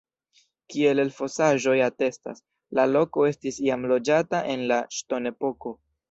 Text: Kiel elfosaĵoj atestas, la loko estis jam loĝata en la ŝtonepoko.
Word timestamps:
Kiel 0.75 0.99
elfosaĵoj 1.01 1.75
atestas, 1.87 2.41
la 2.79 2.85
loko 2.93 3.25
estis 3.27 3.59
jam 3.65 3.85
loĝata 3.91 4.39
en 4.55 4.63
la 4.73 4.79
ŝtonepoko. 5.01 5.75